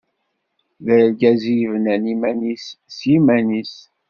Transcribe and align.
D 0.85 0.87
argaz 0.95 1.41
i 1.45 1.53
d-yebnan 1.55 2.03
iman-is 2.13 2.65
s 2.95 2.97
yiman-is. 3.09 3.75